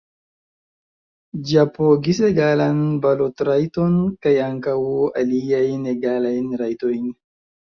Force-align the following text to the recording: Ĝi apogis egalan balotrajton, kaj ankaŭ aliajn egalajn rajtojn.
Ĝi 1.49 1.59
apogis 1.63 2.21
egalan 2.29 2.81
balotrajton, 3.03 4.01
kaj 4.27 4.33
ankaŭ 4.47 4.75
aliajn 5.25 5.89
egalajn 5.95 6.49
rajtojn. 6.65 7.07